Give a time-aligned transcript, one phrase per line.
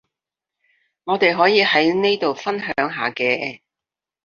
[1.03, 3.61] 我哋可以喺呢度分享下嘅